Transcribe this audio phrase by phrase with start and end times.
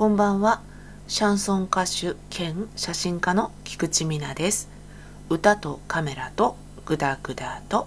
[0.00, 0.62] こんばんは。
[1.08, 4.70] シャンソン歌手兼写真家の菊池美奈です。
[5.28, 7.86] 歌とカメラとグダグダと。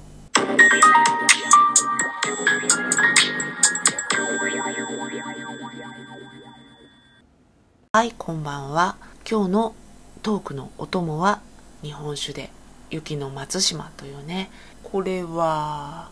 [7.94, 8.96] はい、こんばんは。
[9.28, 9.76] 今日の
[10.22, 11.42] トークのお供は
[11.82, 12.52] 日本酒で
[12.92, 14.52] 雪の松島というね、
[14.84, 16.12] これは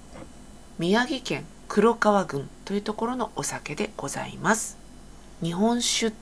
[0.80, 4.81] 宮城県黒川郡というところのお酒でございます
[5.42, 6.14] 日本酒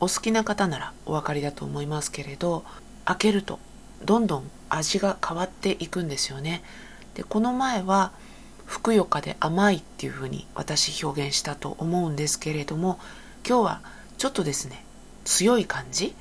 [0.00, 2.64] お好きな方ならお分かりだと思いますけれど
[3.04, 3.58] 開けると
[4.04, 6.62] どんどん味が変わっていくんですよね。
[7.14, 8.12] でこの前は
[8.66, 12.98] ふくよかで甘いっていうふうに私表現したと思うんですけれども
[13.46, 13.80] 今日は
[14.18, 14.84] ちょっとですね
[15.24, 16.14] 強い感じ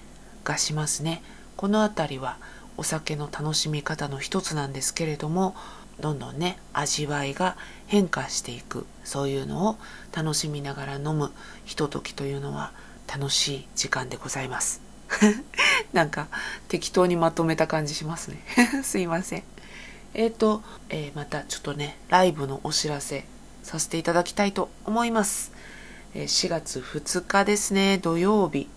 [0.44, 1.22] がしますね。
[1.58, 2.38] この辺りは
[2.78, 5.56] お酒の楽しみ方の一つなんですけれども
[6.00, 7.56] どんどんね味わいが
[7.88, 8.86] 変化していく。
[9.04, 9.78] そういうのを
[10.16, 11.32] 楽しみながら飲む
[11.66, 12.72] ひとときというのは
[13.08, 14.82] 楽しい時間でございます。
[15.94, 16.28] なんか
[16.68, 18.44] 適当にまとめた感じしますね。
[18.84, 19.44] すいません。
[20.14, 23.26] えっ、ー、と、えー、またちょっとねライブのお知らせ
[23.64, 25.52] させていただきたいと思います、
[26.14, 28.70] えー、4月2日ですね土曜日。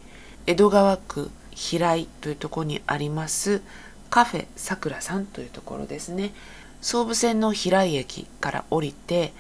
[0.46, 3.62] 江戸川区平井というところにあります
[4.10, 6.32] カフェさくらさんというところですね。
[6.80, 9.32] 総武線の平井駅から降りて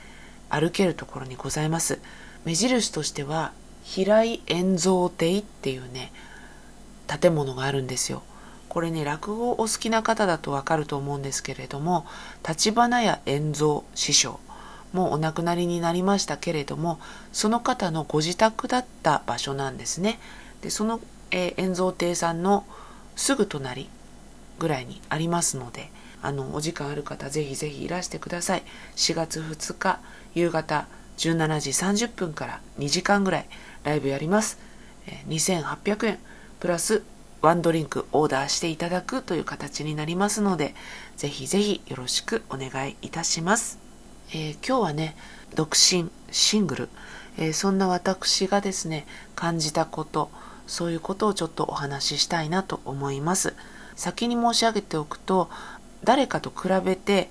[0.48, 2.00] 歩けるところにございます。
[2.44, 6.12] 目印としては平井円蔵亭っていうね
[7.06, 8.22] 建物があるんですよ。
[8.68, 12.04] これね落語お好きな方だとわかると思うんですけれども
[12.42, 14.38] 橘屋円蔵師匠
[14.92, 16.98] もうお亡くなりになりましたけれども
[17.32, 20.18] その方のご自宅だった場所なんですね。
[20.62, 21.00] でその、
[21.30, 22.64] え、円蔵亭さんの
[23.14, 23.88] すぐ隣
[24.58, 25.90] ぐらいにありますので
[26.26, 28.64] あのお時間ある方ぜひぜひいらしてください。
[28.96, 30.00] 4月2日
[30.34, 31.70] 夕方17時
[32.06, 33.46] 30分から2時間ぐらい
[33.84, 34.58] ライブやります。
[35.28, 36.18] 2800円
[36.58, 37.02] プラス
[37.42, 40.74] ワンドリンクオーダーしていただくという形になりますので
[41.16, 43.78] ぜひぜひよろしくお願いいたします、
[44.30, 45.16] えー、今日はね
[45.54, 46.88] 独身シングル、
[47.38, 49.06] えー、そんな私がですね
[49.36, 50.30] 感じたこと
[50.66, 53.54] そういうことをちょっとお話ししたいなと思います。
[53.96, 55.48] 先に申し上げておくと
[56.04, 57.30] 誰かと比べて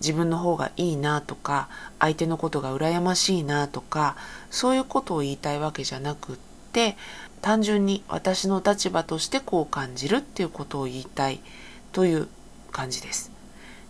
[0.00, 1.68] 自分の方がいいなとか
[1.98, 4.16] 相手のことが羨ましいなとか
[4.50, 6.36] そういうことを言いたいわけじゃなくっ
[6.72, 6.96] て
[7.40, 11.40] 単純に私の立場としてこう感じるっていうことを言いたい
[11.92, 12.28] という
[12.72, 13.30] 感じです。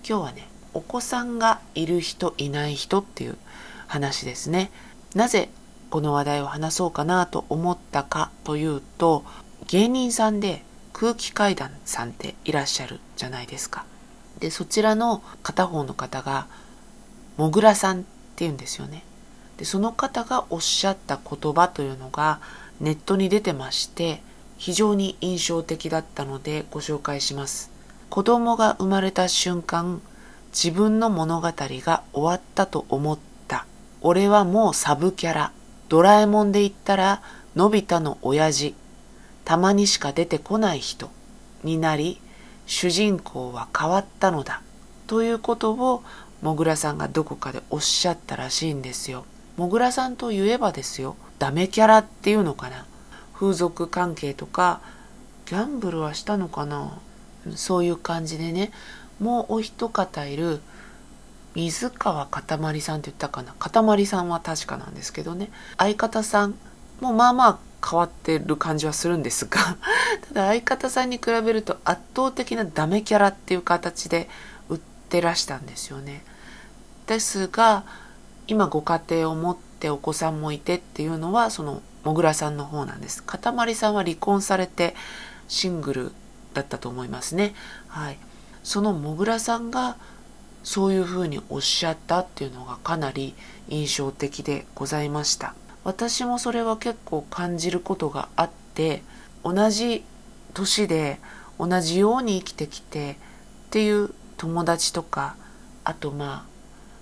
[0.09, 3.37] 今日はねお子さんがいる人いない人っていう
[3.87, 4.71] 話ですね。
[5.15, 5.49] なぜ
[5.91, 9.25] この話題を話そうかなと思ったかというと
[9.69, 13.85] 芸人さんで空気階段さんっていらっしゃるじゃないですか。
[14.39, 16.47] でそちらの片方の方が
[17.37, 18.05] もぐらさんっ
[18.37, 19.03] ていうんですよね。
[19.57, 22.41] でその方がおっしゃった言葉というのが
[22.81, 24.21] ネットに出てまして
[24.59, 27.71] 非常に印象的だったのでご紹介します。
[28.11, 30.01] 子供が生まれた瞬間
[30.53, 33.19] 自分の物語が終わったと思っ
[33.49, 33.67] た。
[34.01, 35.53] 俺はもうサブキャラ。
[35.89, 37.23] ドラえもんで言ったら
[37.55, 38.75] のび太の親父。
[39.45, 41.11] たまにしか出てこない人
[41.63, 42.21] になり
[42.67, 44.61] 主人公は変わったのだ
[45.07, 46.03] ということを
[46.43, 49.25] もぐらさんがどこかでおっしゃったらしいんですよ。
[49.57, 52.85] もぐらさんといえばですよダメキャラっていうのかな。
[53.35, 54.81] 風俗関係とか
[55.47, 56.99] ギャンブルはしたのかな。
[57.55, 58.73] そういう感じでね
[59.21, 60.61] もうお一方いる
[61.55, 63.55] 水川かたまりさんって言ったかな。
[63.55, 65.51] かたまりさんは確かなんですけどね。
[65.79, 66.55] 相方さん
[67.01, 69.77] もまあまあ変わってる感じはするんですが
[70.29, 74.29] ただ相方さんに比べると圧倒的なダメキャラっていう形で
[74.69, 76.25] 売ってらしたんですよね。
[77.07, 77.85] ですが
[78.49, 83.23] 今ご家庭を持ってお子さんもいてっていうのはそのもぐらさんの方なんです。
[83.23, 84.95] かたまりさんは離婚されて
[85.49, 86.13] シングル
[86.55, 87.55] だったと思いますね。
[87.89, 88.19] はい。
[88.63, 89.97] そのもぐらさんが
[90.65, 93.35] そういうふうにおっしゃったっていうのがかなり
[93.69, 95.55] 印象的でございました。
[95.87, 99.05] 私もそれは結構感じることがあって
[99.45, 100.03] 同じ
[100.53, 101.21] 年で
[101.61, 103.15] 同じように生きてきてっ
[103.71, 105.37] ていう友達とか
[105.85, 106.45] あとま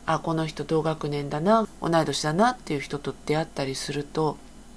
[0.04, 4.36] ああこの人同学年だな同い年だなっていう人と出会ったりすると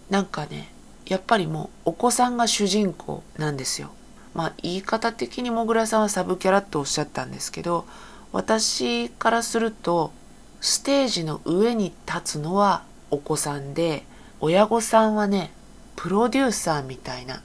[0.10, 0.72] なんかね
[1.06, 3.90] やっぱりもうお子さんが主人公なんですよ。
[4.34, 7.86] まあ言い方的にもぐらさんはサブキャラっておっしゃったんですけど
[8.32, 10.14] 私からすると
[10.62, 14.04] ステージの上に立つのはお子さんで
[14.40, 15.52] 親御さんはね
[15.96, 17.42] プロデューサーみたいな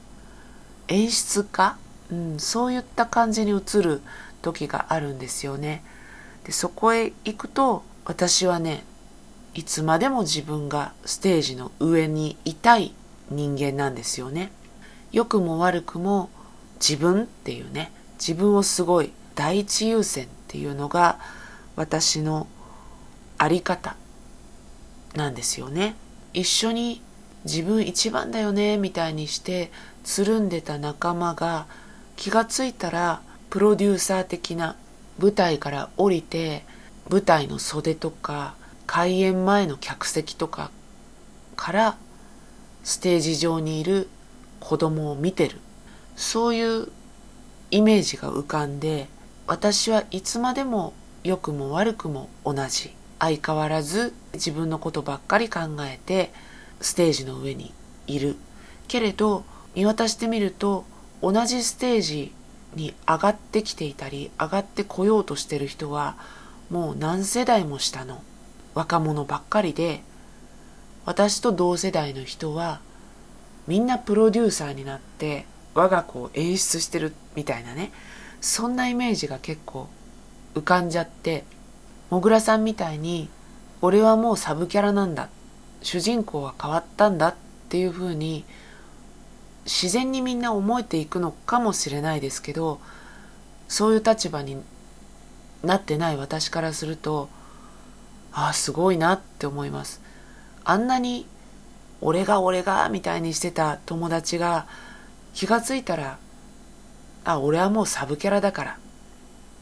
[0.88, 1.76] 演出家、
[2.10, 4.02] うん、そういった感じに映る
[4.42, 5.82] 時があるんですよね。
[6.44, 8.84] でそこへ行くと私はね
[9.54, 12.94] いつまでも自分がステージの上にいたい
[13.30, 14.50] 人間なんですよね。
[15.12, 16.30] 良くも悪くも
[16.76, 21.18] 自分っていうね自分をすごい第一優先っていうのが
[21.76, 22.46] 私の
[23.38, 23.96] あり方。
[25.14, 25.94] なんですよね。
[26.32, 27.02] 一緒に
[27.44, 29.70] 自分一番だよねみたいにして
[30.04, 31.66] つるんでた仲間が
[32.16, 33.20] 気がついたら
[33.50, 34.76] プロデューサー的な
[35.18, 36.64] 舞台から降りて
[37.10, 38.54] 舞台の袖とか
[38.86, 40.70] 開演前の客席とか
[41.56, 41.96] から
[42.84, 44.08] ステージ上にいる
[44.60, 45.58] 子供を見てる。
[46.16, 46.88] そういう
[47.70, 49.08] イメージが浮かんで
[49.46, 50.92] 私はいつまでも
[51.24, 52.94] 良くも悪くも同じ。
[53.22, 56.32] 相変わらず自分のことばっかり考えて
[56.80, 57.72] ステージの上に
[58.08, 58.34] いる。
[58.88, 59.44] けれど
[59.76, 60.84] 見渡してみると
[61.22, 62.32] 同じステージ
[62.74, 66.16] に上がってきていたり上がってこようとしてる人は
[66.68, 68.22] もう何世代も下の
[68.74, 70.02] 若者ばっかりで
[71.04, 72.80] 私と同世代の人は
[73.68, 77.92] みんなプロデューサーになって我が子を演出してるみたいなね
[78.40, 79.88] そんなイメージが結構
[80.56, 81.44] 浮かんじゃって
[82.12, 83.30] もぐらさんみたいに
[83.80, 85.30] 俺はもうサブキャラなんだ。
[85.80, 87.34] 主人公は変わったんだっ
[87.70, 88.44] ていうふうに
[89.64, 92.80] 自然にみんな思えていくのかもしれないですけど
[93.66, 94.62] そういう立場に
[95.64, 97.30] なってない私からすると
[98.30, 100.02] ああすごいなって思います。
[100.64, 101.26] あんなに
[102.02, 104.66] 俺が俺がみたいにしてた友達が
[105.32, 106.18] 気がついたら
[107.24, 108.78] あ俺はもうサブキャラだから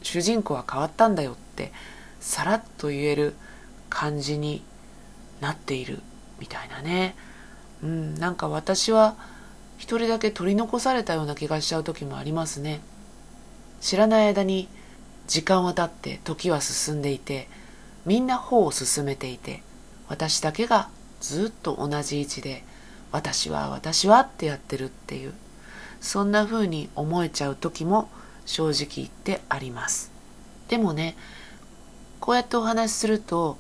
[0.03, 1.73] 主人公は変わったんだよって
[2.21, 3.35] さらっと言える
[3.89, 4.63] 感じに
[5.41, 6.01] なっている
[6.39, 7.17] みたいなね。
[7.83, 9.17] うんなんか私は
[9.79, 12.81] 一人だけ取り残されたような気がしちゃう時もありますね。
[13.81, 14.69] 知らない間に
[15.27, 17.49] 時間は経って時は進んでいて
[18.05, 19.63] みんな歩を進めていて
[20.09, 20.91] 私だけが
[21.21, 22.63] ずっと同じ位置で
[23.13, 25.33] 私は私はってやってるっていう
[26.01, 28.11] そんな風に思えちゃう時も
[28.45, 30.11] 正直言ってあります。
[30.69, 31.17] でもね
[32.21, 33.57] こうやってお話しすると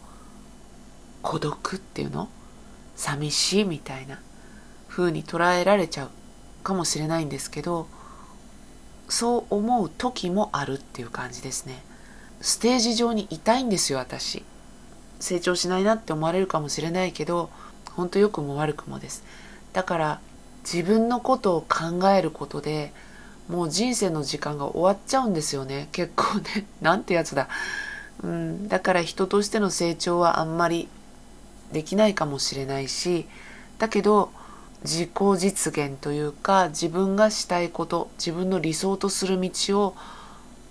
[1.22, 2.28] 孤独っていうの？
[2.94, 4.20] 寂しいみたいな
[4.88, 6.10] 風に捉えられちゃう
[6.62, 7.88] かもしれないんですけど
[9.08, 11.82] そう思う時もあるっていう感じですね。
[12.40, 14.44] ステージ上にいたいんですよ私。
[15.18, 17.50] 成長しないなって思われるかもしれないけど
[17.96, 19.24] 本当良くも悪くもです。
[19.72, 20.20] だから
[20.62, 22.92] 自分のことを考えることで
[23.48, 25.88] もう人生の時間が終わっちゃうんですよね。
[25.92, 26.66] 結構ね。
[26.80, 27.48] なんてやつだ。
[28.22, 28.68] うん。
[28.68, 30.88] だから人としての成長はあんまり
[31.72, 33.26] できないかもしれないし
[33.78, 34.30] だけど
[34.82, 39.50] 自己実現というか自分がしたいこと自分の理想とする道
[39.80, 39.96] を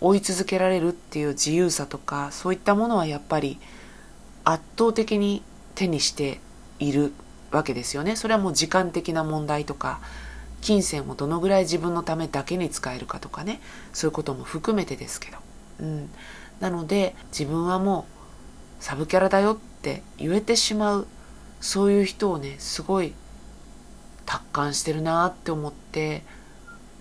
[0.01, 3.59] 追い続けられるっていう自由さとかそういったものはやっぱり
[4.45, 5.43] 圧倒的に
[5.75, 6.39] 手にして
[6.79, 7.13] いる
[7.51, 8.15] わけですよね。
[8.15, 9.99] それはもう時間的な問題とか
[10.61, 13.61] 金銭をどのぐらい自分のためだけに使えるかとかね。
[13.93, 15.37] そういうことも含めてですけど、
[15.81, 16.09] うん、
[16.59, 18.05] なので自分はも
[18.79, 21.07] うサブキャラだよって言えてしまう
[21.61, 23.13] そういう人をねすごい
[24.25, 26.23] 達観してるなって思って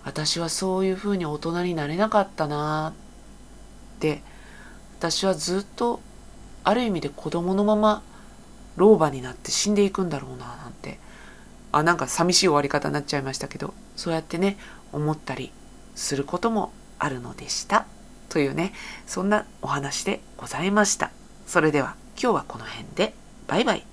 [0.03, 2.93] 私はそういうふうに大人になれなかったな
[3.97, 4.21] って
[4.97, 6.01] 私はずっと
[6.63, 8.01] ある意味で子供のまま
[8.75, 10.99] 老婆になって死んでいくんだろうななんて
[11.71, 14.57] あなんか寂しい終わり方になっちゃいましたけどそうやってね
[14.91, 15.51] 思ったり
[15.95, 17.85] することもあるのでした。
[18.29, 18.73] というね
[19.05, 21.11] そんなお話でございました。
[21.47, 23.13] それでは今日はこの辺で
[23.47, 23.83] バイバイ。